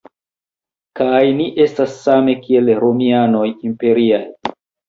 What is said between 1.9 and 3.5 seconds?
same kiel romianoj